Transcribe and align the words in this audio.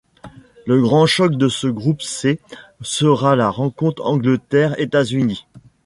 Le 0.65 0.81
grand 0.81 1.05
choc 1.05 1.33
de 1.35 1.47
ce 1.47 1.67
groupe 1.67 2.01
C 2.01 2.39
sera 2.81 3.35
la 3.35 3.51
rencontre 3.51 4.01
Angleterre-États-Unis. 4.03 5.45